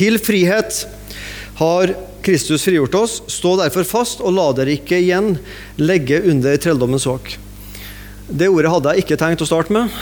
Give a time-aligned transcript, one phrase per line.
[0.00, 0.86] Til frihet
[1.58, 1.90] har
[2.24, 3.18] Kristus frigjort oss.
[3.28, 5.34] Stå derfor fast, og la dere ikke igjen
[5.76, 7.34] legge under trelldommens åk.
[8.30, 9.92] Det ordet hadde jeg ikke tenkt å starte med.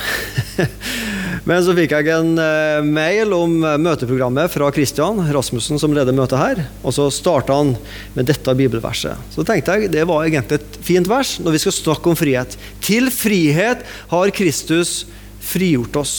[1.49, 6.39] Men så fikk jeg en eh, mail om møteprogrammet fra Kristian Rasmussen, som leder møtet
[6.39, 6.62] her.
[6.85, 7.75] Og så starta han
[8.15, 9.19] med dette bibelverset.
[9.35, 12.55] Så tenkte jeg det var egentlig et fint vers når vi skal snakke om frihet.
[12.87, 15.01] Til frihet har Kristus
[15.43, 16.19] frigjort oss.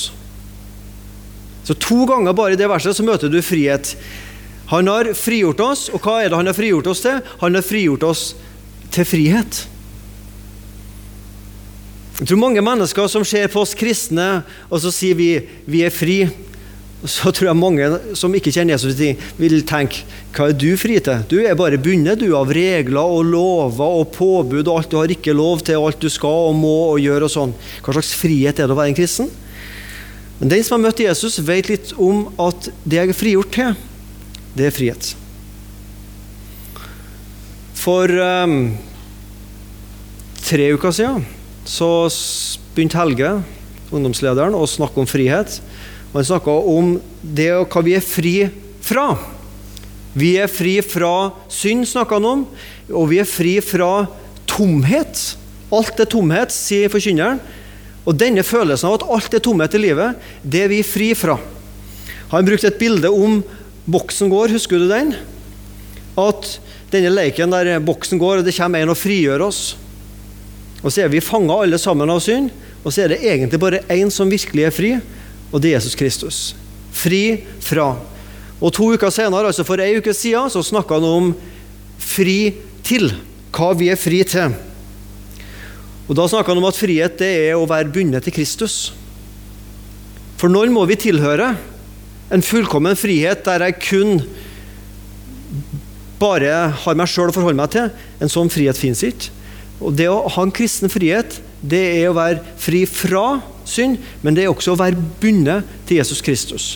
[1.69, 3.91] Så to ganger bare i det verset så møter du frihet.
[4.71, 7.19] Han har frigjort oss, og hva er det han har frigjort oss til?
[7.43, 8.23] Han har frigjort oss
[8.89, 9.59] til frihet.
[12.17, 15.27] Jeg tror mange mennesker som ser på oss kristne, og så sier vi
[15.69, 16.23] vi er fri,
[17.05, 18.97] så tror jeg mange som ikke kjenner Jesus,
[19.37, 20.01] vil tenke
[20.33, 21.21] hva er du fri til?
[21.29, 25.13] Du er bare bundet du av regler og lover og påbud og alt du har
[25.13, 27.55] ikke lov til, og alt du skal og må og gjøre og sånn.
[27.85, 29.29] Hva slags frihet er det å være en kristen?
[30.39, 33.73] Men den som har møtt Jesus, vet litt om at det jeg er frigjort til,
[34.55, 35.11] det er frihet.
[37.79, 38.55] For um,
[40.43, 41.25] tre uker siden
[41.69, 41.89] så
[42.75, 43.33] begynte Helge,
[43.91, 45.59] ungdomslederen, å snakke om frihet.
[46.09, 48.33] Og han snakka om det og hva vi er fri
[48.83, 49.11] fra.
[50.17, 52.47] Vi er fri fra synd, snakka han om,
[52.89, 54.07] og vi er fri fra
[54.49, 55.21] tomhet.
[55.69, 57.43] Alt er tomhet, sier forkynneren.
[58.07, 61.37] Og denne følelsen av at alt er tomhet i livet, det er vi fri fra.
[62.31, 63.41] Han brukte et bilde om
[63.89, 65.15] boksen går, husker du den?
[66.19, 66.57] At
[66.93, 69.63] denne leken der boksen går, og det kommer en og frigjør oss.
[70.79, 73.83] Og så er vi fanga alle sammen av synd, og så er det egentlig bare
[73.91, 74.93] én som virkelig er fri,
[75.51, 76.39] og det er Jesus Kristus.
[76.95, 77.91] Fri fra.
[78.59, 81.29] Og to uker senere, altså for ei uke siden, så snakka han om
[81.99, 82.55] fri
[82.85, 83.11] til.
[83.55, 84.55] Hva vi er fri til.
[86.09, 88.91] Og Da snakker han om at frihet det er å være bundet til Kristus.
[90.41, 91.51] For noen må vi tilhøre
[92.33, 94.23] en fullkommen frihet der jeg kun
[96.19, 97.93] bare har meg sjøl å forholde meg til.
[98.19, 99.29] En sånn frihet fins ikke.
[99.79, 104.35] Og Det å ha en kristen frihet, det er å være fri fra synd, men
[104.35, 106.73] det er også å være bundet til Jesus Kristus.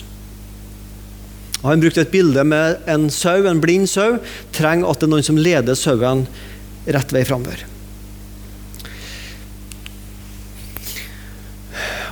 [1.64, 4.18] Han brukte et bilde med en sau, en blind sau,
[4.52, 6.26] trenger at det er noen som leder sauen
[6.84, 7.73] rett vei framover.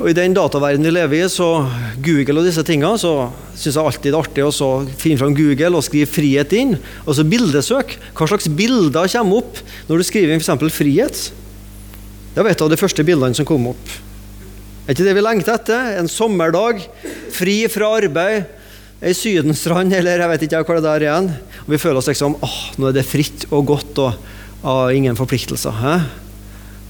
[0.01, 1.67] Og I den dataverdenen vi lever i, så
[2.05, 4.71] Google og disse tingene, så syns jeg alltid det er artig å
[5.01, 6.77] finne fram Google og skrive 'frihet' inn.
[7.05, 7.99] Og så bildesøk.
[8.17, 10.73] Hva slags bilder kommer opp når du skriver inn f.eks.
[10.73, 11.31] 'frihet'?
[12.33, 13.95] Det var et av de første bildene som kom opp.
[14.89, 15.99] Er ikke det vi lengter etter?
[16.01, 16.81] En sommerdag,
[17.31, 18.49] fri fra arbeid,
[19.03, 21.33] ei sydenstrand, eller jeg vet ikke hva det er igjen.
[21.67, 24.15] Og vi føler oss liksom åh, nå er det fritt og godt og
[24.63, 25.75] og ingen forpliktelser.
[25.75, 25.95] Hæ?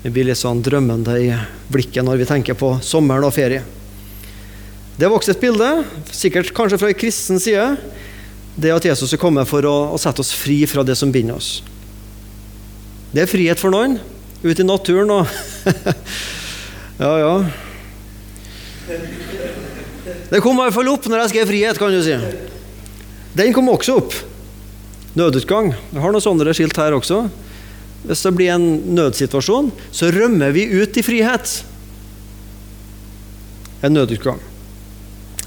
[0.02, 1.30] Vi blir litt sånn drømmende i
[1.70, 3.62] blikket når vi tenker på sommeren og ferie.
[4.98, 5.68] Det er vokst et bilde,
[6.10, 7.68] sikkert kanskje fra en kristen side,
[8.58, 11.38] det at Jesus er kommet for å, å, sette oss fri fra det som binder
[11.38, 11.62] oss.
[13.14, 13.96] Det er frihet for noen,
[14.42, 15.30] ute i naturen og
[17.02, 17.32] Ja, ja.
[20.30, 22.18] Det kom i hvert fall opp når jeg skrev 'frihet', kan du si.
[23.38, 24.14] Den kom også opp.
[25.16, 25.72] Nødutgang.
[25.72, 27.24] Jeg har noen sånne skilt her også.
[28.02, 31.58] Hvis det blir en nødsituasjon, så rømmer vi ut i frihet.
[33.82, 34.40] En nødutgang.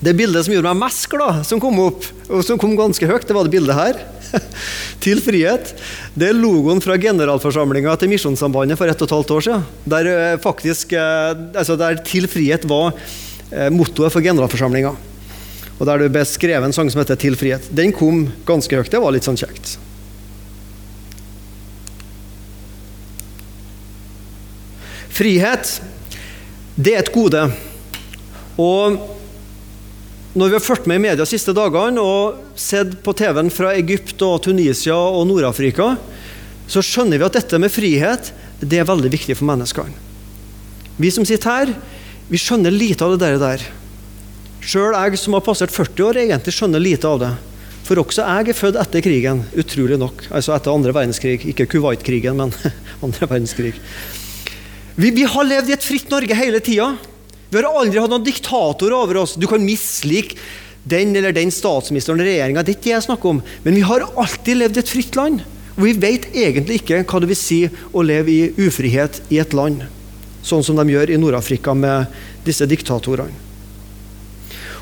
[0.04, 3.28] Det bildet som gjorde meg mest glad, som kom opp, og som kom ganske høyt,
[3.28, 4.02] det var det bildet her.
[5.06, 5.72] til frihet.
[6.18, 9.66] Det er logoen fra generalforsamlinga til Misjonssambandet for ett og et halvt år siden.
[9.96, 12.94] Der, eh, faktisk, eh, altså der 'Til frihet' var
[13.52, 14.96] eh, mottoet for generalforsamlinga.
[15.80, 17.70] Og der du beskrev en sang som heter 'Til frihet'.
[17.72, 18.92] Den kom ganske høyt.
[18.92, 19.78] Det var litt sånn kjekt.
[25.16, 25.78] Frihet,
[26.76, 27.46] det er et gode.
[28.60, 28.98] Og
[30.36, 33.72] når vi har fulgt med i media de siste dagene og sett på TV-en fra
[33.80, 35.94] Egypt og Tunisia og Nord-Afrika,
[36.68, 39.96] så skjønner vi at dette med frihet det er veldig viktig for menneskene.
[41.00, 41.72] Vi som sitter her,
[42.28, 43.64] vi skjønner lite av det der.
[44.66, 47.32] Sjøl jeg som har passert 40 år, egentlig skjønner lite av det.
[47.88, 50.28] For også jeg er født etter krigen, utrolig nok.
[50.34, 51.40] Altså etter andre verdenskrig.
[51.54, 52.52] Ikke Kuwait-krigen, men
[53.06, 53.76] andre verdenskrig.
[54.96, 56.94] Vi, vi, har levd i et fritt Norge hele tida.
[57.50, 59.36] Vi har aldri hatt noen diktator over oss.
[59.36, 60.40] Du kan mislike
[60.88, 62.64] den eller den statsministeren og regjeringa.
[62.64, 63.42] Det er ikke det jeg snakker om.
[63.66, 65.44] Men vi har alltid levd i et fritt land.
[65.76, 69.56] Og vi vet egentlig ikke hva det vil si å leve i ufrihet i et
[69.58, 69.84] land.
[70.46, 72.08] Sånn som de gjør i Nord-Afrika med
[72.46, 73.44] disse diktatorene.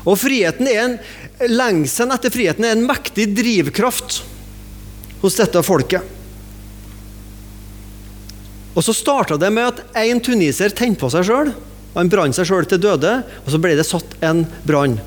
[0.04, 0.98] Og friheten er en,
[1.50, 4.20] Lengselen etter friheten er en mektig drivkraft
[5.24, 6.04] hos dette folket.
[8.74, 11.52] Og Så starta det med at en tuniser tente på seg sjøl.
[11.94, 14.98] Han brant seg sjøl til døde, og så ble det satt en brann.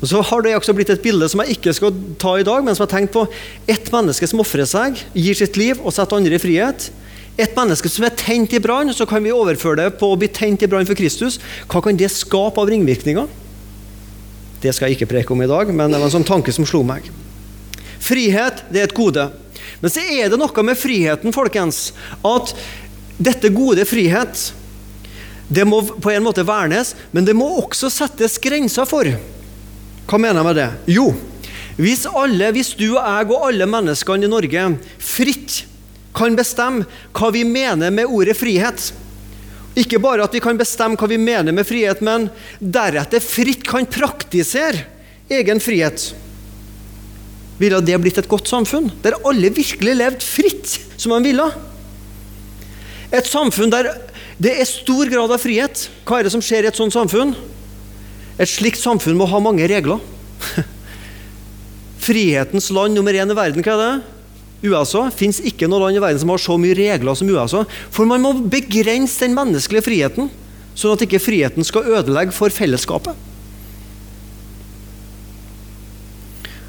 [0.00, 2.62] Og Så har det også blitt et bilde som jeg ikke skal ta i dag,
[2.62, 3.24] men som jeg har tenkt på.
[3.66, 6.90] Ett menneske som ofrer seg, gir sitt liv og setter andre i frihet.
[7.36, 10.28] Et menneske som er tent i brann, så kan vi overføre det på å bli
[10.32, 11.40] tent i brann for Kristus.
[11.68, 13.26] Hva kan det skape av ringvirkninger?
[14.62, 16.64] Det skal jeg ikke preke om i dag, men det var en sånn tanke som
[16.68, 17.10] slo meg.
[18.00, 19.26] Frihet det er et gode.
[19.82, 21.90] Men så er det noe med friheten, folkens,
[22.24, 22.54] at
[23.16, 24.52] dette gode frihet
[25.48, 29.06] det må på en måte vernes, men det må også settes grenser for.
[30.06, 30.68] Hva mener jeg med det?
[30.96, 31.06] Jo,
[31.78, 34.68] hvis alle, hvis du og jeg og alle menneskene i Norge
[35.02, 35.62] fritt
[36.16, 38.86] kan bestemme hva vi mener med ordet frihet
[39.76, 43.84] Ikke bare at vi kan bestemme hva vi mener med frihet, men deretter fritt kan
[43.84, 44.86] praktisere
[45.28, 46.14] egen frihet,
[47.58, 51.46] ville det blitt et godt samfunn, der alle virkelig levde fritt som de ville.
[53.14, 53.92] Et samfunn der
[54.36, 55.86] det er stor grad av frihet.
[56.04, 57.32] Hva er det som skjer i et sånt samfunn?
[58.36, 60.02] Et slikt samfunn må ha mange regler.
[62.06, 64.12] Frihetens land nummer én i verden, hva er det?
[64.66, 65.06] USA.
[65.14, 67.64] Fins ikke noe land i verden som har så mye regler som USA.
[67.92, 70.28] For man må begrense den menneskelige friheten,
[70.76, 73.16] sånn at ikke friheten skal ødelegge for fellesskapet.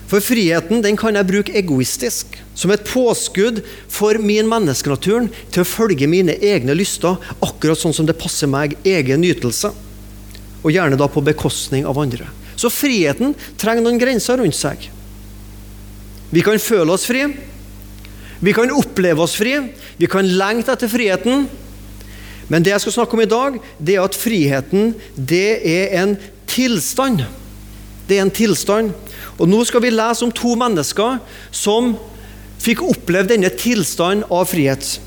[0.07, 3.59] For friheten den kan jeg bruke egoistisk, som et påskudd
[3.92, 8.77] for min menneskenaturen til å følge mine egne lyster, akkurat sånn som det passer meg,
[8.88, 9.74] egen nytelse.
[10.63, 12.30] Og gjerne da på bekostning av andre.
[12.57, 14.88] Så friheten trenger noen grenser rundt seg.
[16.31, 17.27] Vi kan føle oss fri.
[18.39, 19.57] Vi kan oppleve oss fri.
[20.00, 21.45] Vi kan lengte etter friheten.
[22.48, 26.15] Men det jeg skal snakke om i dag, det er at friheten det er en
[26.48, 27.25] tilstand.
[28.07, 28.95] Det er en tilstand.
[29.38, 31.19] Og Nå skal vi lese om to mennesker
[31.54, 31.94] som
[32.62, 34.98] fikk oppleve denne tilstanden av frihet.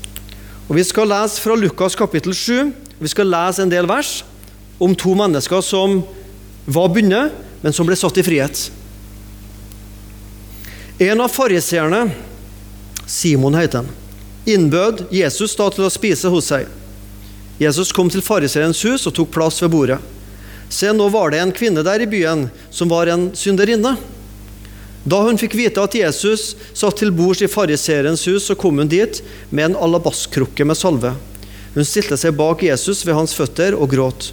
[0.69, 2.71] Og Vi skal lese fra Lukas kapittel 7.
[2.99, 4.21] Vi skal lese en del vers
[4.79, 5.99] om to mennesker som
[6.65, 8.69] var bundet, men som ble satt i frihet.
[11.01, 12.11] En av fariseerne,
[13.09, 13.89] Simon heter han,
[14.45, 16.69] innbød Jesus da til å spise hos seg.
[17.61, 19.99] Jesus kom til fariseerens hus og tok plass ved bordet.
[20.71, 23.97] Se, nå var det en kvinne der i byen som var en synderinne.
[25.03, 28.91] Da hun fikk vite at Jesus satt til bords i fariseerens hus, så kom hun
[28.91, 31.15] dit med en alabastkrukke med salve.
[31.73, 34.29] Hun stilte seg bak Jesus ved hans føtter og gråt.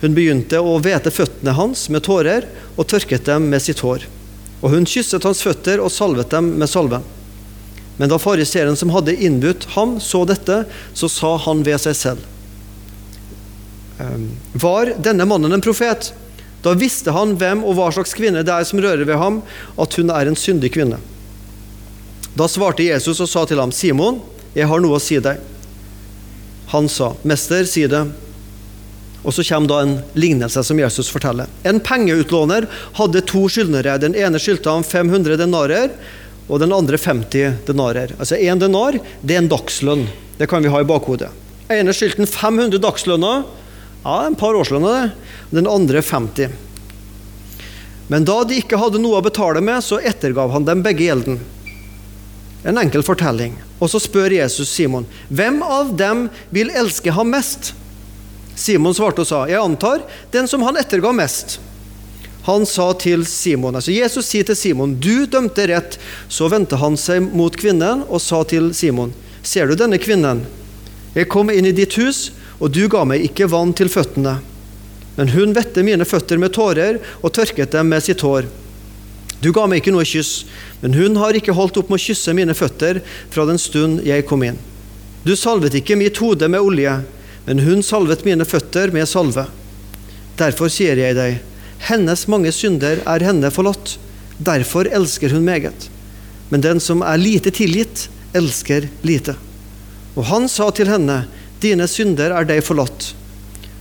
[0.00, 2.46] Hun begynte å hvete føttene hans med tårer
[2.76, 4.06] og tørket dem med sitt hår.
[4.62, 7.02] Og hun kysset hans føtter og salvet dem med salve.
[7.96, 10.64] Men da fariseeren som hadde innbudt ham, så dette,
[10.96, 12.32] så sa han ved seg selv.
[14.00, 16.10] «Ehm, var denne mannen en profet?
[16.64, 19.42] Da visste han hvem og hva slags kvinne det er som rører ved ham,
[19.78, 20.98] at hun er en syndig kvinne.
[22.36, 24.20] Da svarte Jesus og sa til ham, Simon,
[24.56, 25.40] jeg har noe å si deg.
[26.72, 28.02] Han sa, Mester, si det.
[29.26, 31.50] Og så kommer da en lignelse som Jesus forteller.
[31.66, 32.68] En pengeutlåner
[32.98, 33.96] hadde to skyldnere.
[34.02, 35.94] Den ene skyldte ham 500 denarer,
[36.46, 38.14] og den andre 50 denarer.
[38.20, 40.06] Altså Én denar det er en dagslønn.
[40.38, 41.32] Det kan vi ha i bakhodet.
[41.66, 43.46] Den ene skyldte han 500 dagslønner.
[44.06, 45.10] Ja, en par årslønner, det.
[45.50, 46.52] Den andre 50.
[48.06, 51.40] Men da de ikke hadde noe å betale med, så ettergav han dem begge gjelden.
[52.62, 53.56] En enkel fortelling.
[53.82, 57.72] Og så spør Jesus Simon, hvem av dem vil elske ham mest?
[58.54, 61.58] Simon svarte og sa, jeg antar den som han etterga mest.
[62.46, 65.98] Han sa til Simon, altså Jesus sier til Simon, du dømte rett.
[66.30, 69.10] Så vendte han seg mot kvinnen og sa til Simon,
[69.42, 70.46] ser du denne kvinnen?
[71.18, 72.28] Jeg kom inn i ditt hus,
[72.58, 74.38] og du ga meg ikke vann til føttene.
[75.16, 78.48] Men hun vette mine føtter med tårer og tørket dem med sitt hår.
[79.40, 80.46] Du ga meg ikke noe kyss,
[80.80, 84.24] men hun har ikke holdt opp med å kysse mine føtter fra den stund jeg
[84.28, 84.58] kom inn.
[85.26, 87.00] Du salvet ikke mitt hode med olje,
[87.46, 89.46] men hun salvet mine føtter med salve.
[90.40, 91.40] Derfor sier jeg deg,
[91.88, 93.96] hennes mange synder er henne forlatt.
[94.38, 95.88] Derfor elsker hun meget.
[96.48, 99.36] Men den som er lite tilgitt, elsker lite.
[100.16, 101.24] Og han sa til henne,
[101.62, 103.12] dine synder er deg forlatt.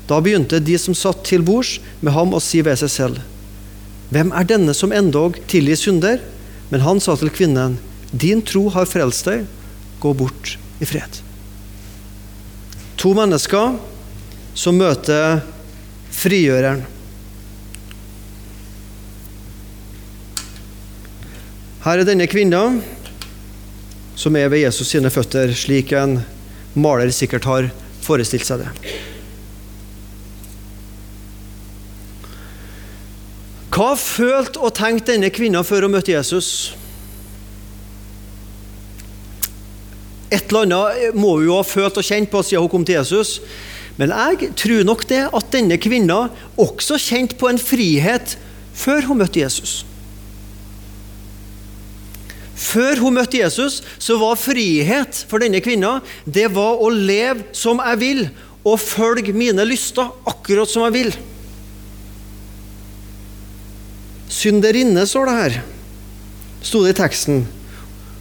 [0.09, 3.23] Da begynte de som satt til bords med ham å si ved seg selv,
[4.13, 6.21] hvem er denne som endog tilgir synder?
[6.69, 7.77] Men han sa til kvinnen,
[8.11, 9.45] din tro har frelst deg,
[10.01, 11.21] gå bort i fred.
[13.01, 13.75] To mennesker
[14.57, 15.41] som møter
[16.15, 16.85] frigjøreren.
[21.85, 22.63] Her er denne kvinna
[24.17, 26.17] som er ved Jesus sine føtter, slik en
[26.75, 27.69] maler sikkert har
[28.05, 28.71] forestilt seg det.
[33.75, 36.49] Hva følte og tenkte denne kvinna før hun møtte Jesus?
[40.31, 42.99] Et eller annet må hun jo ha følt og kjent på siden hun kom til
[43.01, 43.39] Jesus.
[43.99, 46.25] Men jeg tror nok det at denne kvinna
[46.59, 48.37] også kjente på en frihet
[48.75, 49.83] før hun møtte Jesus.
[52.55, 57.81] Før hun møtte Jesus, så var frihet for denne kvinna det var å leve som
[57.83, 58.21] jeg vil,
[58.65, 61.11] og følge mine lyster akkurat som jeg vil.
[64.31, 65.59] Synderinne, står det her.
[66.65, 67.43] Sto det i teksten.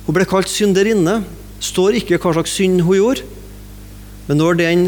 [0.05, 1.23] Hun ble kalt synderinne.
[1.64, 3.25] Står ikke hva slags synd hun gjorde.
[4.29, 4.85] Men når den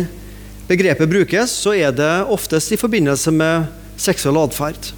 [0.69, 4.93] begrepet brukes, så er det oftest i forbindelse med seksuell atferd.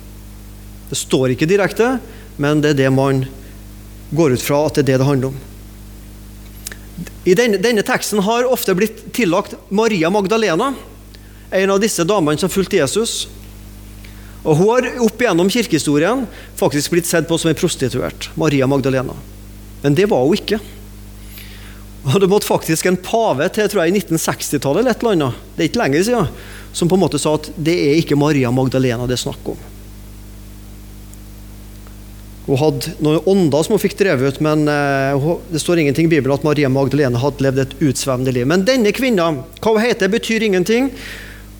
[0.90, 1.98] Det står ikke direkte,
[2.40, 3.26] men det er det man
[4.10, 5.40] går ut fra at det er det det handler om.
[7.28, 10.72] I denne, denne teksten har ofte blitt tillagt Maria Magdalena,
[11.50, 13.26] en av disse damene som fulgte Jesus.
[14.44, 16.24] Og Hun har opp gjennom kirkehistorien
[16.56, 18.30] faktisk blitt sett på som en prostituert.
[18.38, 19.16] Maria Magdalena.
[19.82, 20.60] Men det var hun ikke.
[22.08, 25.42] Og Det måtte faktisk en pave til tror jeg, i 1960-tallet eller et eller annet,
[25.56, 26.30] det er ikke lenger siden,
[26.72, 29.58] som på en måte sa at det er ikke Maria Magdalena det er snakk om.
[32.48, 36.12] Hun hadde noen ånder som hun fikk drevet ut, men uh, det står ingenting i
[36.14, 38.48] Bibelen at Maria Magdalena hadde levd et utsvevende liv.
[38.48, 39.28] Men denne kvinna,
[39.60, 40.88] hva hun heter, betyr ingenting.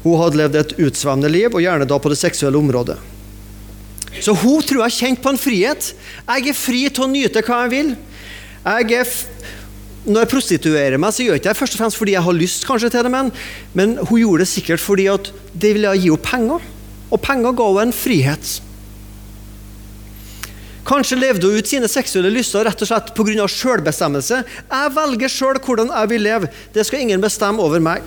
[0.06, 2.96] Hun hadde levd et utsvevende liv, og gjerne da på det seksuelle området.
[4.24, 5.90] Så hun tror jeg kjente på en frihet.
[6.24, 7.92] Jeg er fri til å nyte hva jeg vil.
[8.64, 9.12] Jeg er
[10.08, 12.36] når jeg prostituerer meg, så gjør jeg ikke det først og fremst fordi jeg har
[12.36, 13.28] lyst kanskje til det, men,
[13.76, 16.64] men hun gjorde det sikkert fordi at det ville gi henne penger.
[17.12, 18.54] Og penger ga henne en frihet.
[20.88, 23.48] Kanskje levde hun ut sine seksuelle lyster rett og slett pga.
[23.52, 24.42] selvbestemmelse.
[24.70, 26.48] Jeg velger sjøl hvordan jeg vil leve.
[26.72, 28.02] Det skal ingen bestemme over meg.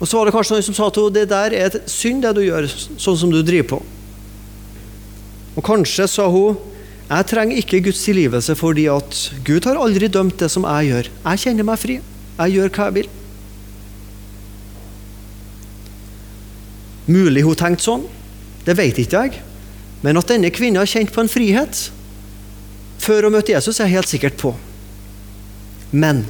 [0.00, 2.22] Og Så var det kanskje noen som sa til henne det der er et synd,
[2.22, 2.66] det du gjør,
[2.98, 3.82] sånn som du driver på.
[5.56, 6.58] Og kanskje sa hun
[7.06, 11.10] jeg trenger ikke Guds tilgivelse fordi at Gud har aldri dømt det som jeg gjør.
[11.22, 12.00] Jeg kjenner meg fri.
[12.36, 13.10] Jeg gjør hva jeg vil.
[17.06, 18.08] Mulig hun tenkte sånn.
[18.66, 19.44] Det vet ikke jeg.
[20.04, 21.86] Men at denne kvinna har kjent på en frihet
[23.00, 24.52] før hun møtte Jesus, er jeg helt sikkert på.
[25.92, 26.24] Men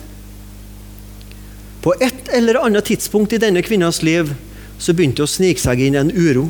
[1.85, 4.32] på et eller annet tidspunkt i denne kvinnas liv
[4.78, 6.49] så begynte det å snike seg inn en uro.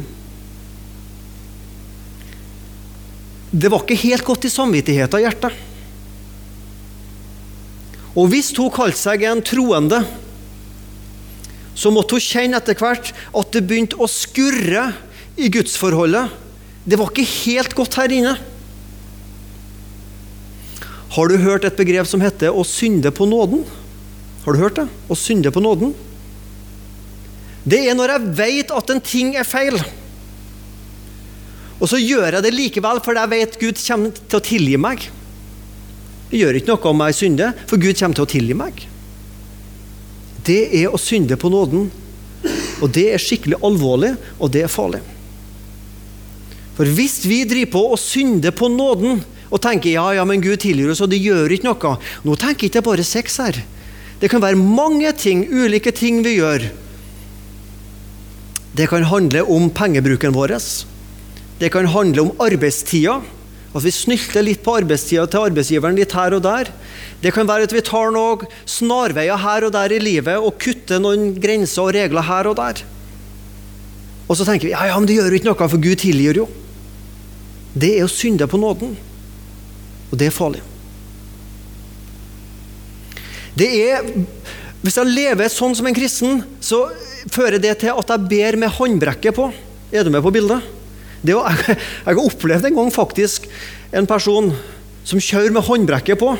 [3.53, 5.61] Det var ikke helt godt i samvittigheten i hjertet.
[8.17, 10.01] Og hvis hun kalte seg en troende,
[11.77, 14.89] så måtte hun kjenne etter hvert at det begynte å skurre
[15.37, 16.46] i gudsforholdet
[16.87, 18.37] det var ikke helt godt her inne.
[21.17, 23.65] Har du hørt et begrep som heter 'å synde på nåden'?
[24.45, 24.89] Har du hørt det?
[25.11, 25.95] Å synde på nåden?
[27.67, 29.75] Det er når jeg vet at en ting er feil,
[31.81, 35.11] og så gjør jeg det likevel fordi jeg vet Gud kommer til å tilgi meg.
[36.31, 38.87] Det gjør ikke noe om jeg synder, for Gud kommer til å tilgi meg.
[40.47, 41.91] Det er å synde på nåden.
[42.83, 45.03] Og det er skikkelig alvorlig, og det er farlig.
[46.77, 50.59] For hvis vi driver på og synder på nåden og tenker ja, ja, men Gud
[50.61, 51.95] tilgir oss, og det gjør ikke noe
[52.27, 53.63] Nå tenker jeg ikke bare sex her.
[54.21, 56.67] Det kan være mange ting, ulike ting vi gjør.
[58.77, 60.57] Det kan handle om pengebruken vår.
[61.61, 63.21] Det kan handle om arbeidstida.
[63.77, 66.71] At vi snylter litt på arbeidstida til arbeidsgiveren litt her og der.
[67.21, 71.01] Det kan være at vi tar noen snarveier her og der i livet og kutter
[71.01, 72.85] noen grenser og regler her og der.
[74.27, 76.41] Og så tenker vi ja, ja, men det gjør jo ikke noe, for Gud tilgir
[76.41, 76.49] jo
[77.77, 78.95] det er å synde på nåden.
[80.09, 80.63] Og det er farlig.
[83.57, 84.11] Det er,
[84.85, 86.85] Hvis jeg lever sånn som en kristen, så
[87.33, 89.49] fører det til at jeg ber med håndbrekket på.
[89.91, 90.63] Er du med på bildet?
[91.25, 93.49] Det, jeg, jeg opplevd en gang faktisk
[93.97, 94.53] en person
[95.07, 96.37] som kjører med håndbrekket på.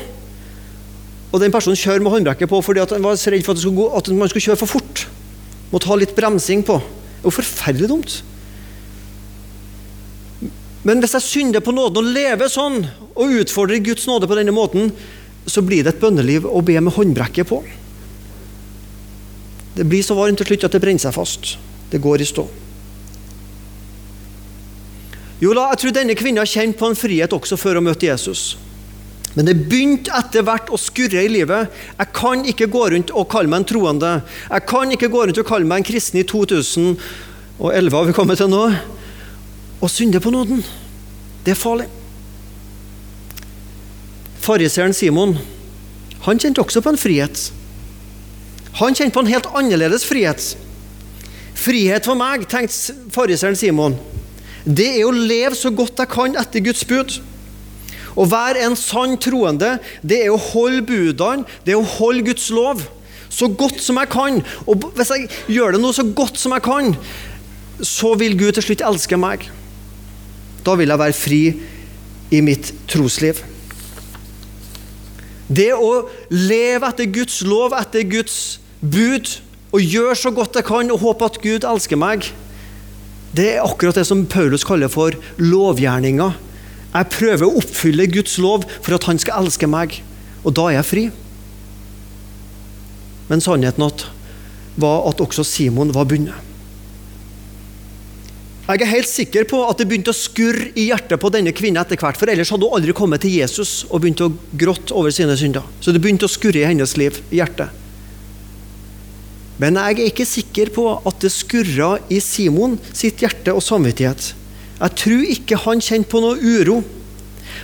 [1.27, 3.89] Og den personen kjører med håndbrekket på fordi han var så redd for at, gå,
[3.99, 5.05] at, man skulle kjøre for fort.
[5.73, 6.79] Måtte ha litt bremsing på.
[6.79, 8.19] Det er jo forferdelig dumt.
[10.85, 12.83] Men hvis jeg synder på nåden og lever sånn,
[13.17, 14.91] og utfordrer Guds nåde på denne måten,
[15.47, 17.61] så blir det et bønneliv å be med håndbrekket på.
[19.77, 21.55] Det blir så varmt til slutt at det brenner seg fast.
[21.91, 22.45] Det går i stå.
[25.37, 28.09] Jo da, jeg tror denne kvinnen har kjent på en frihet også før å møte
[28.09, 28.55] Jesus.
[29.37, 31.69] Men det begynte etter hvert å skurre i livet.
[31.93, 34.13] Jeg kan ikke gå rundt og kalle meg en troende.
[34.49, 36.97] Jeg kan ikke gå rundt og kalle meg en kristen i 2011,
[37.93, 38.63] har vi kommet til nå
[39.81, 40.63] og synde på nåden.
[41.45, 41.87] Det er farlig.
[44.41, 45.37] Fariseeren Simon
[46.27, 47.41] han kjente også på en frihet.
[48.81, 50.55] Han kjente på en helt annerledes frihet.
[51.57, 53.95] Frihet for meg, tenkte fariseeren Simon,
[54.67, 57.15] det er å leve så godt jeg kan etter Guds bud.
[58.17, 62.49] Å være en sann troende, det er å holde budene, det er å holde Guds
[62.51, 62.83] lov
[63.29, 64.41] så godt som jeg kan.
[64.65, 66.93] Og hvis jeg gjør det nå så godt som jeg kan,
[67.83, 69.47] så vil Gud til slutt elske meg.
[70.67, 71.41] Da vil jeg være fri
[72.35, 73.39] i mitt trosliv.
[75.47, 79.37] Det å leve etter Guds lov, etter Guds bud,
[79.71, 82.27] og gjøre så godt jeg kan og håpe at Gud elsker meg,
[83.37, 86.31] det er akkurat det som Paulus kaller for lovgjerninga.
[86.93, 89.99] Jeg prøver å oppfylle Guds lov for at han skal elske meg,
[90.43, 91.05] og da er jeg fri.
[93.27, 93.87] Men sannheten
[94.79, 96.46] var at også Simon var bundet.
[98.67, 101.79] Jeg er helt sikker på at det begynte å skurre i hjertet på denne kvinnen
[101.79, 105.13] etter hvert, for ellers hadde hun aldri kommet til Jesus og begynt å gråte over
[105.15, 105.63] sine synder.
[105.79, 107.71] Så det begynte å skurre i hennes liv, i hjertet.
[109.57, 114.33] Men jeg er ikke sikker på at det skurra i Simon sitt hjerte og samvittighet.
[114.81, 116.81] Jeg tror ikke han kjente på noe uro.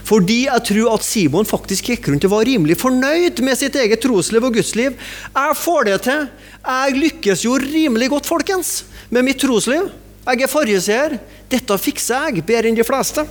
[0.07, 4.01] Fordi jeg tror at Simon faktisk gikk rundt og var rimelig fornøyd med sitt eget
[4.01, 4.95] trosliv og gudsliv.
[5.35, 6.23] Jeg får det til.
[6.63, 8.71] Jeg lykkes jo rimelig godt, folkens,
[9.11, 9.91] med mitt trosliv.
[10.23, 11.17] Jeg er fariseer.
[11.51, 13.25] Dette fikser jeg bedre enn de fleste.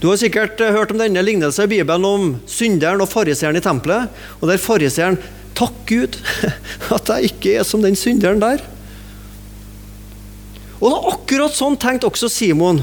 [0.00, 3.64] Du har sikkert eh, hørt om denne lignelsen i Bibelen om synderen og fariseeren i
[3.64, 4.08] tempelet.
[4.40, 5.20] Og der fariseeren
[5.60, 6.14] Takk, Gud,
[6.96, 8.62] at jeg ikke er som den synderen der.
[10.80, 12.80] Og det er akkurat sånn tenkte også Simon.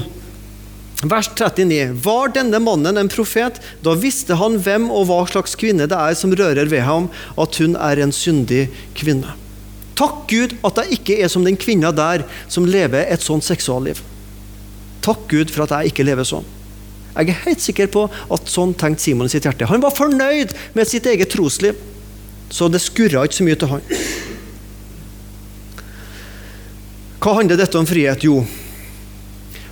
[1.02, 1.96] Vers 39.
[2.04, 3.58] Var denne mannen en profet?
[3.82, 7.58] Da visste han hvem og hva slags kvinne det er som rører ved ham, at
[7.58, 9.34] hun er en syndig kvinne.
[9.98, 13.98] Takk Gud at jeg ikke er som den kvinna der som lever et sånt seksualliv.
[15.02, 16.46] Takk Gud for at jeg ikke lever sånn.
[17.16, 19.66] Jeg er helt sikker på at sånn tenkte Simon i sitt hjerte.
[19.66, 21.74] Han var fornøyd med sitt eget trosliv,
[22.50, 23.82] så det skurra ikke så mye til han.
[27.18, 28.22] Hva handler dette om frihet?
[28.22, 28.44] Jo,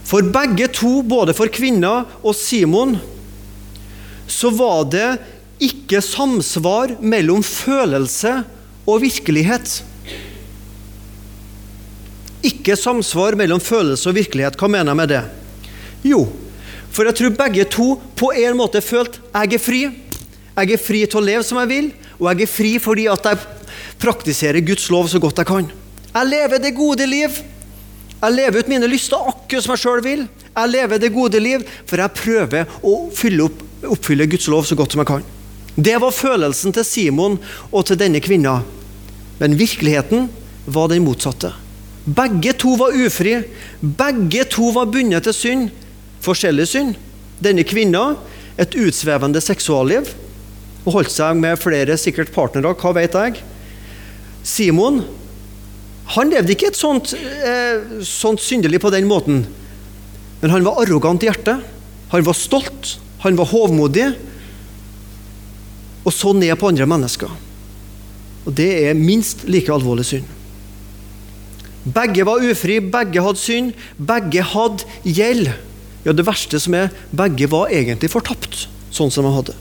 [0.06, 2.96] for begge to, både for kvinna og Simon,
[4.30, 5.08] så var det
[5.62, 8.40] ikke samsvar mellom følelse
[8.86, 9.80] og virkelighet
[12.44, 14.58] ikke samsvar mellom følelse og virkelighet.
[14.58, 15.22] Hva mener jeg med det?
[16.06, 16.26] Jo,
[16.92, 19.82] for jeg tror begge to på en måte følte jeg er fri.
[20.56, 23.28] Jeg er fri til å leve som jeg vil, og jeg er fri fordi at
[23.28, 23.42] jeg
[24.00, 25.68] praktiserer Guds lov så godt jeg kan.
[26.14, 27.42] Jeg lever det gode liv.
[28.16, 30.24] Jeg lever ut mine lyster akkurat som jeg sjøl vil.
[30.56, 32.94] Jeg lever det gode liv, for jeg prøver å
[33.44, 33.60] opp,
[33.92, 35.26] oppfylle Guds lov så godt som jeg kan.
[35.76, 37.36] Det var følelsen til Simon
[37.68, 38.62] og til denne kvinna.
[39.36, 40.30] Men virkeligheten
[40.64, 41.52] var den motsatte.
[42.06, 43.42] Begge to var ufrie.
[43.80, 45.68] Begge to var bundet til synd.
[46.22, 46.94] Forskjellig synd.
[47.42, 48.14] Denne kvinna
[48.56, 50.14] et utsvevende seksualliv
[50.86, 53.40] og holdt seg med flere sikkert partnere, hva vet jeg.
[54.46, 55.02] Simon
[56.14, 59.42] han levde ikke et sånt, eh, sånt syndelig på den måten,
[60.40, 61.64] men han var arrogant i hjertet.
[62.12, 64.06] Han var stolt, han var hovmodig
[66.06, 67.30] og så ned på andre mennesker.
[68.46, 70.35] Og Det er minst like alvorlig synd.
[71.86, 75.52] Begge var ufri, begge hadde synd, begge hadde gjeld.
[76.06, 79.54] Ja, det verste som er, begge var egentlig fortapt, sånn som de hadde.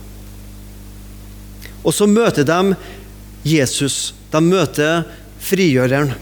[1.85, 2.75] Og så møter de
[3.45, 4.15] Jesus.
[4.33, 5.05] De møter
[5.45, 6.15] frigjøreren.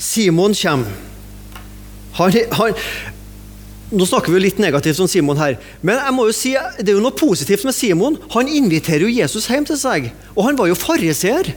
[0.00, 0.90] Simon kommer.
[2.18, 2.74] Han, han,
[3.90, 6.92] nå snakker vi jo litt negativt om Simon her, men jeg må jo si, det
[6.92, 8.20] er jo noe positivt med Simon.
[8.36, 11.50] Han inviterer jo Jesus hjem til seg, og han var jo fariseer.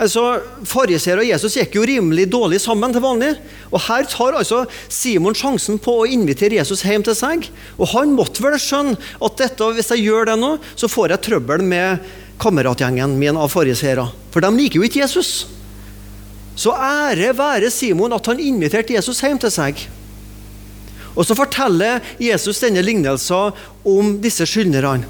[0.00, 0.22] Altså,
[0.64, 3.34] Fariseer og Jesus gikk jo rimelig dårlig sammen til vanlig.
[3.68, 7.44] Og Her tar altså Simon sjansen på å invitere Jesus hjem til seg.
[7.76, 11.24] Og Han måtte vel skjønne at dette, hvis jeg gjør det nå, så får jeg
[11.28, 14.08] trøbbel med kameratgjengen min av fariseere.
[14.32, 15.44] For de liker jo ikke Jesus.
[16.56, 19.84] Så ære være Simon at han inviterte Jesus hjem til seg.
[21.16, 23.52] Og Så forteller Jesus denne lignelsen
[23.84, 25.04] om disse skyldnerne.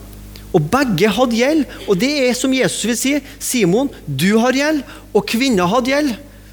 [0.53, 1.63] Og begge hadde gjeld.
[1.89, 3.15] Og det er som Jesus vil si.
[3.41, 4.83] Simon, du har gjeld,
[5.15, 6.13] og kvinna hadde gjeld.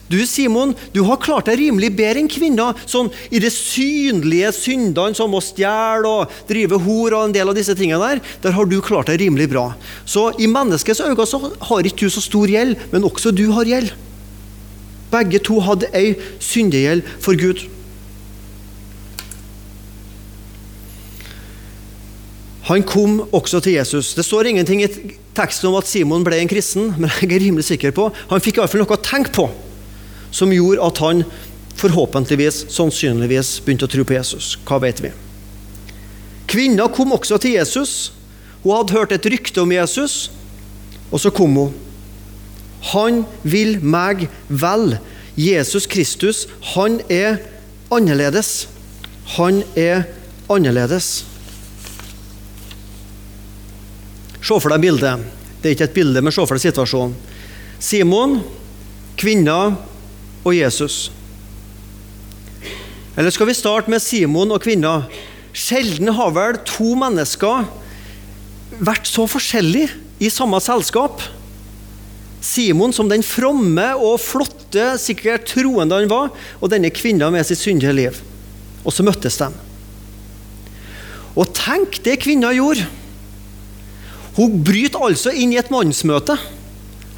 [0.09, 5.13] Du Simon, du har klart deg rimelig bedre enn kvinna sånn i det synlige syndene
[5.13, 8.23] som å stjele og drive hor og en del av disse tingene der.
[8.41, 9.67] Der har du klart deg rimelig bra.
[10.09, 13.69] Så i menneskets øyne så har ikke du så stor gjeld, men også du har
[13.69, 13.93] gjeld.
[15.13, 17.67] Begge to hadde ei syndegjeld for Gud.
[22.69, 24.13] Han kom også til Jesus.
[24.13, 24.89] Det står ingenting i
[25.37, 28.59] teksten om at Simon ble en kristen, men jeg er rimelig sikker på han fikk
[28.59, 29.47] iallfall noe å tenke på
[30.29, 31.23] som gjorde at han
[31.79, 34.51] forhåpentligvis, sannsynligvis, begynte å tro på Jesus.
[34.67, 35.11] Hva vet vi?
[36.49, 38.11] Kvinna kom også til Jesus.
[38.63, 40.29] Hun hadde hørt et rykte om Jesus,
[41.09, 41.73] og så kom hun.
[42.93, 44.97] Han vil meg vel.
[45.39, 47.39] Jesus Kristus, han er
[47.95, 48.67] annerledes.
[49.37, 50.03] Han er
[50.51, 51.28] annerledes.
[54.39, 55.25] Se for deg bildet.
[55.59, 57.15] Det er ikke et bilde, men se for deg situasjonen.
[57.79, 58.39] Simon,
[59.19, 59.57] kvinna
[60.43, 61.09] og Jesus.
[63.19, 65.01] Eller skal vi starte med Simon og kvinna?
[65.55, 67.67] Sjelden har vel to mennesker
[68.79, 69.91] vært så forskjellige
[70.23, 71.23] i samme selskap.
[72.43, 76.29] Simon som den fromme og flotte, sikkert troende han var,
[76.61, 78.21] og denne kvinna med sitt syndige liv.
[78.85, 79.49] Og så møttes de.
[81.35, 82.87] Og tenk det kvinna gjorde!
[84.39, 86.37] Hun bryter altså inn i et mannsmøte.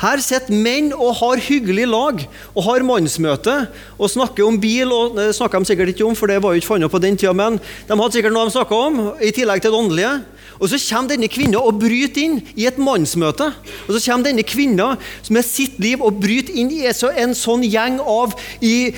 [0.01, 2.23] Her sitter menn og har hyggelig lag
[2.55, 3.53] og har mannsmøte
[3.99, 4.89] og snakker om bil.
[4.89, 7.19] og Det snakka de sikkert ikke om, for det var jo ikke funnet på den
[7.21, 10.15] tida, men de hadde sikkert noe de snakka om, i tillegg til det åndelige.
[10.57, 13.51] Og så kommer denne kvinna og bryter inn i et mannsmøte.
[13.85, 14.95] Og så kommer denne kvinna
[15.29, 18.33] med sitt liv og bryter inn i en sånn gjeng av
[18.65, 18.95] i,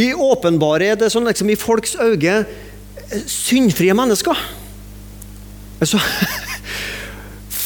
[0.00, 2.46] i åpenbare, det er sånn liksom i folks øyne,
[3.28, 4.46] syndfrie mennesker.
[5.78, 6.00] Altså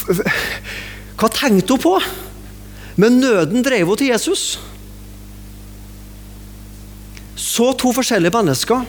[0.08, 1.94] Hva tenkte hun på?
[3.00, 4.42] Men nøden drev henne til Jesus.
[7.38, 8.84] Så to forskjellige mennesker.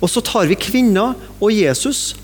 [0.00, 2.14] Og så tar vi kvinna og Jesus,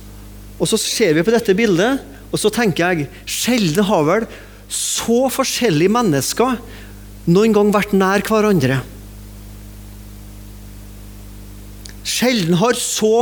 [0.60, 4.26] og så ser vi på dette bildet, og så tenker jeg sjelden har vel
[4.72, 6.58] så forskjellige mennesker
[7.32, 8.80] noen gang vært nær hverandre.
[12.04, 13.14] Sjelden har så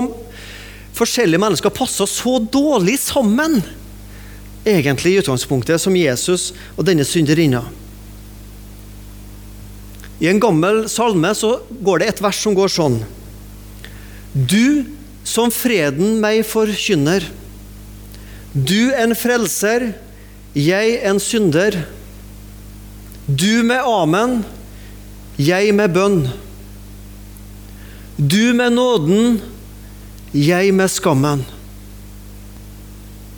[0.99, 3.61] forskjellige mennesker passa så dårlig sammen
[4.65, 7.65] egentlig i utgangspunktet som Jesus og denne synderinna.
[10.21, 12.99] I en gammel salme så går det et vers som går sånn
[14.35, 14.85] Du
[15.25, 17.25] som freden meg forkynner,
[18.53, 19.93] du en frelser,
[20.59, 21.77] jeg en synder.
[23.27, 24.41] Du med amen,
[25.39, 26.25] jeg med bønn.
[28.19, 29.39] Du med nåden,
[30.35, 31.45] jeg med skammen.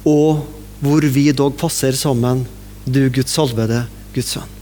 [0.09, 0.49] Og
[0.83, 2.42] hvor vi dog passer sammen,
[2.85, 4.59] du Guds salvede, Guds sønn.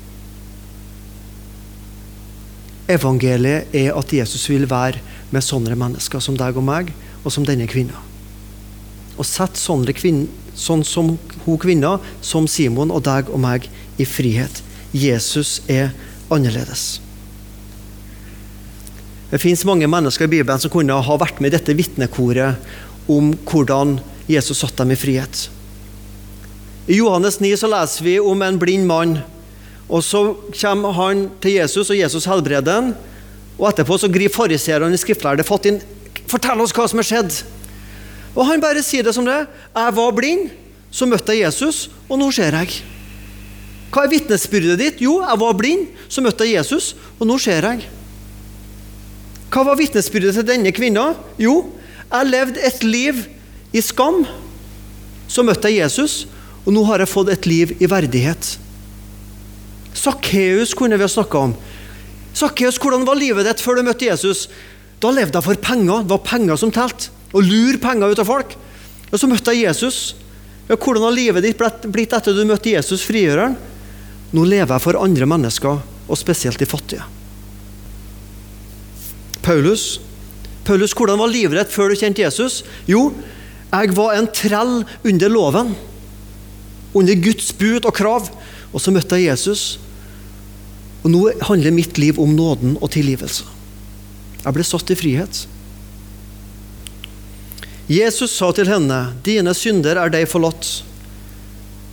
[2.90, 6.90] Evangeliet er at Jesus vil være med sånne mennesker som deg og meg,
[7.22, 7.96] og som denne kvinna.
[9.16, 10.28] Og sett sånne kvinner,
[10.58, 11.14] sånn som
[11.46, 13.68] hun kvinna, som Simon og deg og meg,
[14.00, 14.60] i frihet.
[14.92, 15.94] Jesus er
[16.32, 16.98] annerledes.
[19.30, 22.58] Det fins mange mennesker i Bibelen som kunne ha vært med i dette vitnekoret
[23.10, 25.46] om hvordan Jesus satte dem i frihet.
[26.90, 29.20] I Johannes 9 så leser vi om en blind mann.
[29.88, 32.94] og Så kommer han til Jesus, og Jesus helbreder ham.
[33.58, 35.80] Og etterpå så griper fariseerne i skriftlærde fatt inn.
[36.26, 37.42] 'Fortell oss hva som har skjedd.'
[38.34, 39.46] Og han bare sier det som det.
[39.74, 40.50] 'Jeg var blind,
[40.90, 42.82] så møtte jeg Jesus, og nå ser jeg.'
[43.90, 45.00] Hva er vitnesbyrdet ditt?
[45.02, 47.86] Jo, jeg var blind, så møtte jeg Jesus, og nå ser jeg.
[49.50, 51.14] Hva var vitnesbyrdet til denne kvinna?
[51.38, 51.72] Jo,
[52.06, 53.26] jeg levde et liv
[53.74, 54.22] i skam.
[55.26, 56.26] Så møtte jeg Jesus,
[56.64, 58.56] og nå har jeg fått et liv i verdighet.
[59.96, 61.54] Sakkeus kunne vi ha snakka om.
[62.36, 64.46] Sakkeus, hvordan var livet ditt før du møtte Jesus?
[65.00, 66.04] Da levde jeg for penger.
[66.04, 67.10] Det var penger som telte.
[67.32, 68.54] Å lure penger ut av folk.
[69.10, 70.00] Og så møtte jeg Jesus.
[70.68, 71.58] Ja, hvordan har livet ditt
[71.90, 73.56] blitt etter du møtte Jesus, frigjøreren?
[74.30, 77.02] Nå lever jeg for andre mennesker, og spesielt de fattige.
[79.42, 79.98] Paulus,
[80.62, 82.60] Paulus, hvordan var livet ditt før du kjente Jesus?
[82.86, 83.08] Jo,
[83.72, 85.72] jeg var en trell under loven
[86.94, 88.28] under Guds bud og krav.
[88.72, 89.78] Og så møtte jeg Jesus.
[91.04, 93.46] Og nå handler mitt liv om nåden og tilgivelse.
[94.40, 95.44] Jeg ble satt i frihet.
[97.90, 100.84] Jesus sa til henne, 'Dine synder er deg forlatt.'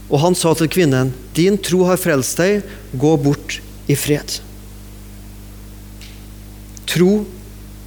[0.09, 2.63] Og han sa til kvinnen, 'Din tro har frelst deg.
[2.93, 4.39] Gå bort i fred.'
[6.87, 7.25] Tro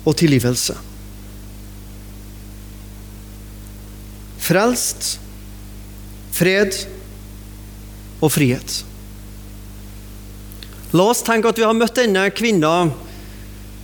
[0.05, 0.75] og tilgivelse.
[4.39, 5.21] Frelst,
[6.33, 6.75] fred
[8.21, 8.81] og frihet.
[10.97, 12.91] La oss tenke at vi har møtt denne kvinna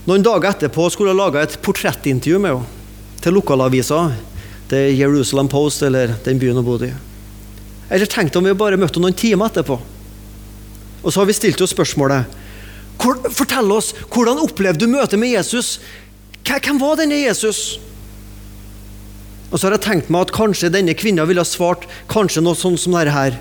[0.07, 4.01] noen dager etterpå og skulle lage et portrettintervju med henne til lokalavisa.
[4.71, 6.97] Er Jerusalem Post eller den byen hun bodde i.
[7.91, 9.79] Eller tenk om vi bare møtte henne noen timer etterpå.
[11.03, 12.43] Og så har vi stilt oss spørsmålet
[12.97, 15.77] Fortell oss, hvordan opplevde du møtet med Jesus?
[16.47, 17.77] Hvem var denne Jesus?
[19.51, 22.59] Og så har jeg tenkt meg at kanskje denne kvinna ville ha svart kanskje noe
[22.59, 23.37] sånt som dette her.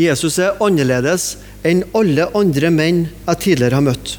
[0.00, 4.16] Jesus er annerledes enn alle andre menn jeg tidligere har møtt.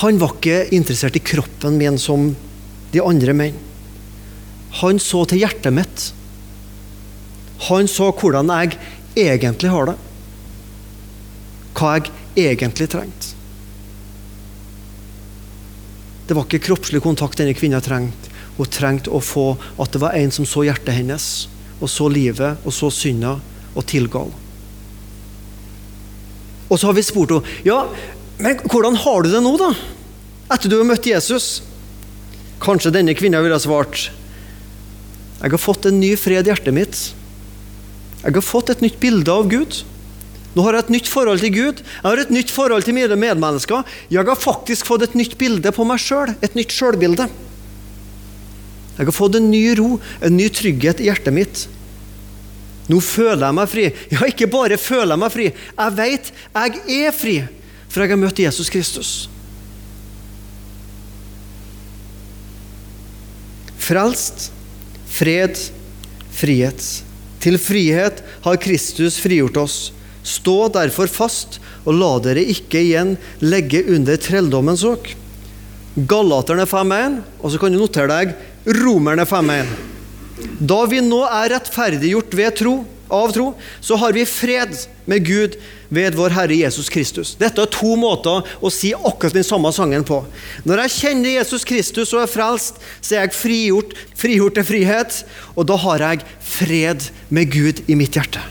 [0.00, 2.30] Han var ikke interessert i kroppen min som
[2.92, 3.56] de andre menn.
[4.80, 6.06] Han så til hjertet mitt.
[7.68, 8.78] Han så hvordan jeg
[9.16, 9.96] egentlig har det.
[11.76, 13.32] Hva jeg egentlig trengte.
[16.26, 18.32] Det var ikke kroppslig kontakt denne kvinna trengte.
[18.56, 21.28] Hun trengte å få at det var en som så hjertet hennes,
[21.76, 23.36] og så livet, og så synda,
[23.76, 24.45] og tilga henne.
[26.66, 27.84] Og så har vi spurt henne ja,
[28.42, 29.70] men hvordan har du det nå, da?
[30.52, 31.60] etter du har møtt Jesus?
[32.62, 34.08] Kanskje denne kvinnen ville ha svart
[35.42, 37.00] Jeg har fått en ny fred i hjertet mitt.
[38.22, 39.82] Jeg har fått et nytt bilde av Gud.
[40.56, 41.82] Nå har jeg et nytt forhold til Gud.
[41.84, 43.84] Jeg har et nytt forhold til mine medmennesker.
[44.08, 46.32] Jeg har faktisk fått et nytt bilde på meg sjøl.
[46.40, 47.28] Et nytt sjølbilde.
[48.96, 51.66] Jeg har fått en ny ro, en ny trygghet i hjertet mitt.
[52.86, 53.86] Nå føler jeg meg fri.
[54.14, 55.46] Ja, ikke bare føler jeg meg fri.
[55.50, 57.36] Jeg vet jeg er fri,
[57.88, 59.14] for jeg har møtt Jesus Kristus.
[63.86, 64.48] Frelst,
[65.10, 65.58] fred,
[66.34, 66.86] frihet.
[67.42, 69.76] Til frihet har Kristus frigjort oss.
[70.26, 75.12] Stå derfor fast, og la dere ikke igjen legge under trelldommens åk.
[75.96, 79.95] Gallaterne 5.1, og så kan du notere deg Romerne 5.1.
[80.36, 82.76] Da vi nå er rettferdiggjort ved tro,
[83.08, 84.74] av tro, så har vi fred
[85.06, 85.56] med Gud
[85.94, 87.34] ved vår Herre Jesus Kristus.
[87.38, 90.18] Dette er to måter å si akkurat den samme sangen på.
[90.66, 95.20] Når jeg kjenner Jesus Kristus og er frelst, så er jeg frigjort, frigjort til frihet,
[95.54, 98.42] og da har jeg fred med Gud i mitt hjerte.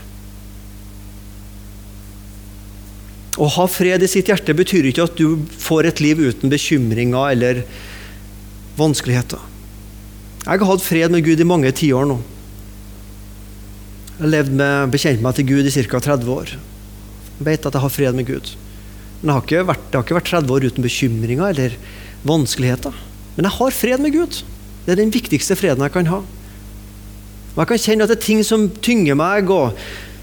[3.36, 7.34] Å ha fred i sitt hjerte betyr ikke at du får et liv uten bekymringer
[7.34, 7.60] eller
[8.80, 9.42] vanskeligheter.
[10.46, 12.20] Jeg har hatt fred med Gud i mange tiår nå.
[14.20, 15.98] Jeg har med, bekjent meg til Gud i ca.
[15.98, 16.52] 30 år.
[16.54, 18.52] Jeg vet at jeg har fred med Gud.
[19.20, 21.74] Men har vært, det har ikke vært 30 år uten bekymringer eller
[22.26, 22.94] vanskeligheter.
[23.34, 24.38] Men jeg har fred med Gud.
[24.86, 26.22] Det er den viktigste freden jeg kan ha.
[26.22, 29.74] Og jeg kan kjenne at det er ting som tynger meg, og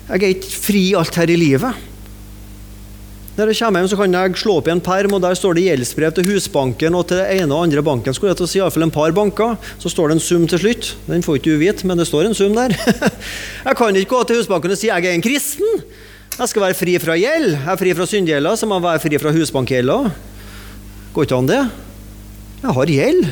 [0.08, 1.84] jeg er ikke fri alt her i livet.
[3.34, 5.56] Når jeg kommer hjem, så kan jeg slå opp i en perm, og der står
[5.58, 8.14] det gjeldsbrev til Husbanken og til det ene og andre banken.
[8.14, 9.56] skulle jeg til å si Iallfall en par banker.
[9.82, 10.92] Så står det en sum til slutt.
[11.08, 12.78] Den får ikke du vite, men det står en sum der.
[13.68, 15.82] jeg kan ikke gå til Husbanken og si jeg er en kristen.
[16.38, 17.52] Jeg skal være fri fra gjeld.
[17.56, 19.98] Jeg er fri fra syndegjelda, så må jeg være fri fra husbankgjelda.
[21.14, 21.60] Går ikke an, det.
[22.62, 23.28] Jeg har gjeld.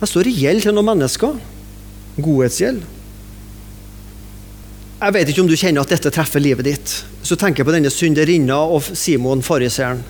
[0.00, 1.36] Jeg står i gjeld til noen mennesker.
[2.16, 2.84] Godhetsgjeld.
[4.96, 6.92] Jeg vet ikke om du kjenner at dette treffer livet ditt.
[7.20, 10.00] Så tenker jeg på denne synderinna og Simon fariseeren.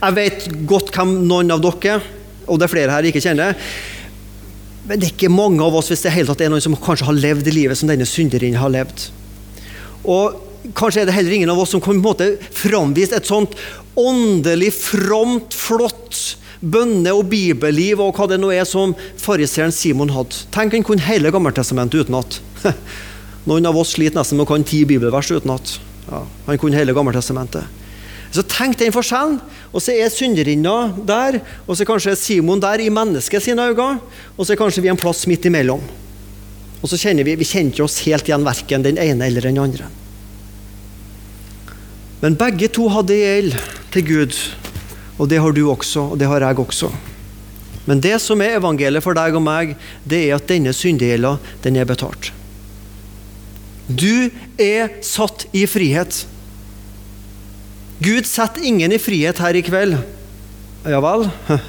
[0.00, 2.00] Jeg vet godt hvem noen av dere,
[2.50, 3.54] og det er flere her, jeg ikke kjenner.
[4.84, 7.06] Men det er ikke mange av oss hvis det hele tatt er noen som kanskje
[7.08, 9.06] har levd livet som denne synderinna har levd.
[10.10, 13.30] Og kanskje er det heller ingen av oss som kan på en måte framvise et
[13.30, 13.54] sånt
[13.94, 16.18] åndelig, fromt, flott
[16.60, 20.44] bønne- og bibelliv og hva det nå er som fariseeren Simon hadde.
[20.52, 22.40] Tenk han kunne hele Gammeltestamentet utenat.
[23.48, 25.76] Noen av oss sliter nesten med å kan ti bibelvers utenat.
[26.08, 27.82] Ja, han kunne hele Gammeltestamentet.
[28.34, 29.38] Så tenk den forskjellen.
[29.74, 33.98] Og så er synderinna der, og så kanskje er Simon der i mennesket sine øyne,
[34.36, 35.82] og så er kanskje vi en plass midt imellom.
[36.80, 39.58] Og så kjenner vi vi kjenner ikke oss helt igjen verken den ene eller den
[39.58, 39.88] andre.
[42.22, 43.58] Men begge to hadde gjeld
[43.94, 44.38] til Gud,
[45.18, 46.90] og det har du også, og det har jeg også.
[47.84, 49.74] Men det som er evangeliet for deg og meg,
[50.08, 52.32] det er at denne syndegjelda, den er betalt.
[53.88, 56.24] Du er satt i frihet.
[58.04, 59.98] Gud setter ingen i frihet her i kveld.
[60.88, 61.28] Ja vel?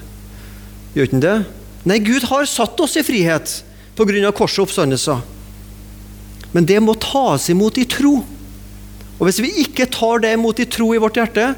[0.96, 1.38] Gjør ikke han det?
[1.86, 3.62] Nei, Gud har satt oss i frihet
[3.96, 4.32] pga.
[4.36, 5.22] korset og oppstandelser.
[6.56, 8.24] Men det må tas imot i tro.
[9.16, 11.54] Og hvis vi ikke tar det imot i tro i vårt hjerte,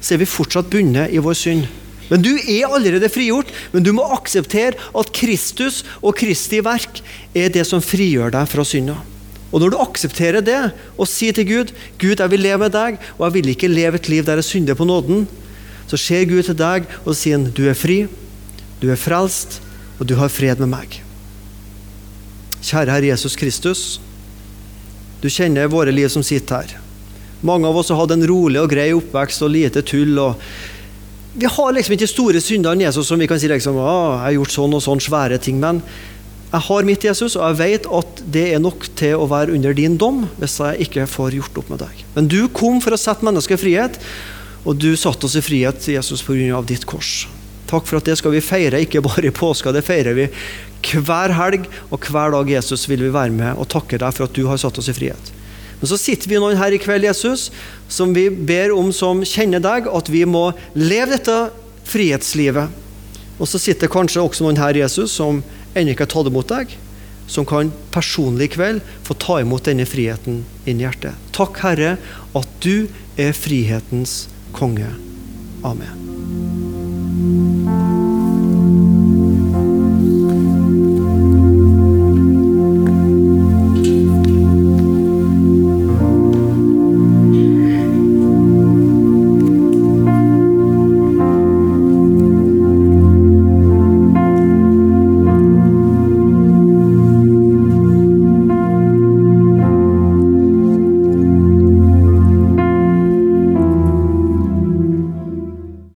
[0.00, 1.66] så er vi fortsatt bundet i vår synd.
[2.10, 7.02] Men du er allerede frigjort, men du må akseptere at Kristus og Kristi verk
[7.34, 8.98] er det som frigjør deg fra synda.
[9.50, 10.58] Og når du aksepterer det
[10.96, 13.98] og sier til Gud Gud, jeg vil leve med deg, og jeg vil ikke leve
[13.98, 15.26] et liv der jeg synder på nåden,
[15.90, 18.04] så ser Gud til deg og sier du er fri,
[18.80, 19.58] du er frelst,
[19.98, 21.00] og du har fred med meg.
[22.60, 23.82] Kjære Herre Jesus Kristus.
[25.20, 26.78] Du kjenner våre liv som sitter her.
[27.44, 30.16] Mange av oss har hatt en rolig og grei oppvekst og lite tull.
[30.20, 30.40] og
[31.34, 34.24] Vi har liksom ikke store synder enn Jesus som vi kan si liksom, å, jeg
[34.26, 35.60] har gjort sånn og sånn svære ting.
[35.60, 35.80] Men
[36.50, 39.74] jeg har mitt Jesus, og jeg vet at det er nok til å være under
[39.76, 42.00] din dom hvis jeg ikke får gjort opp med deg.
[42.16, 44.00] Men du kom for å sette mennesker i frihet,
[44.66, 46.58] og du satte oss i frihet, Jesus, pga.
[46.66, 47.28] ditt kors.
[47.70, 50.26] Takk for at det skal vi feire, ikke bare i påska, det feirer vi
[50.80, 52.50] hver helg og hver dag.
[52.50, 54.96] Jesus vil vi være med og takke deg for at du har satt oss i
[54.96, 55.32] frihet.
[55.80, 57.48] Men så sitter vi noen her i kveld, Jesus,
[57.88, 61.38] som vi ber om som kjenner deg, at vi må leve dette
[61.88, 62.74] frihetslivet.
[63.40, 65.40] Og så sitter kanskje også noen her, Jesus, som
[65.74, 66.74] ennå ikke har tatt imot deg,
[67.30, 71.14] som kan personlig i kveld få ta imot denne friheten inn i hjertet.
[71.36, 71.92] Takk, Herre,
[72.34, 74.24] at du er frihetens
[74.56, 74.90] konge.
[75.66, 75.96] Amen.